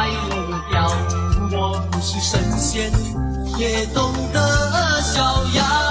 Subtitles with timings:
[0.00, 0.90] 快乐掉，
[1.52, 2.90] 我不是神仙，
[3.58, 5.89] 也懂得逍遥。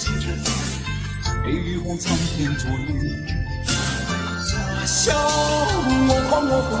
[0.00, 0.34] 年少心春，
[1.44, 2.78] 被玉皇苍天捉弄。
[4.46, 4.52] 假
[4.86, 6.72] 笑我狂我疯，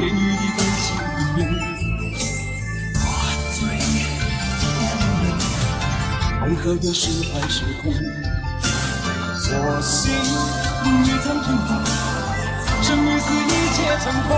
[0.00, 0.86] 言语的感情
[1.36, 1.38] 缘。
[2.94, 3.00] 我
[3.52, 3.58] 醉，
[6.42, 7.84] 爱河的是海是空。
[9.48, 9.94] 我心
[10.84, 11.68] 你曾成空，
[12.82, 14.30] 生与死一切成空。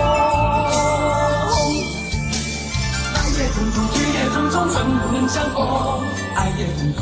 [3.13, 5.57] 爱也匆匆，去也匆匆，恨不能相逢。
[6.35, 6.99] 爱也匆匆，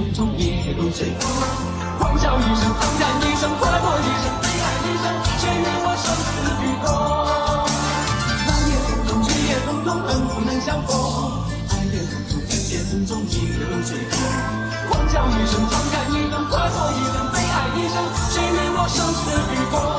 [0.00, 1.28] 风中，一切都随风。
[1.98, 5.04] 狂笑一声，长叹一声，快活一生，悲哀一生，
[5.36, 6.88] 谁与我生死与共？
[8.46, 10.96] 风也匆匆，去也匆匆，恨不能相逢。
[11.68, 14.16] 爱也匆匆，恨也匆匆，一切都随风。
[14.88, 19.20] 狂笑一声，长叹一声，快活一生，悲哀一生，谁与我生死
[19.52, 19.89] 与共？